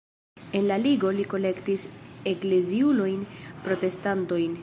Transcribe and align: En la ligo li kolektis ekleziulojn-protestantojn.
En 0.59 0.63
la 0.69 0.77
ligo 0.85 1.11
li 1.17 1.25
kolektis 1.33 1.85
ekleziulojn-protestantojn. 2.33 4.59